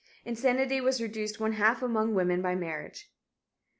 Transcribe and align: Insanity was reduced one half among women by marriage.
Insanity 0.25 0.81
was 0.81 0.99
reduced 0.99 1.39
one 1.39 1.51
half 1.51 1.83
among 1.83 2.15
women 2.15 2.41
by 2.41 2.55
marriage. 2.55 3.11